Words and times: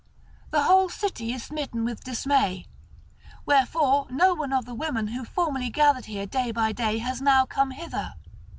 The 0.49 0.63
whole 0.63 0.89
city 0.89 1.31
is 1.31 1.43
smitten 1.43 1.85
with 1.85 2.03
dismay; 2.03 2.65
wherefore 3.45 4.07
no 4.09 4.33
one 4.33 4.51
of 4.51 4.65
the 4.65 4.73
women 4.73 5.09
who 5.09 5.23
formerly 5.23 5.69
gathered 5.69 6.05
here 6.05 6.25
day 6.25 6.49
by 6.49 6.71
day 6.71 6.97
has 6.97 7.21
now 7.21 7.45
come 7.45 7.69
hither. 7.69 8.15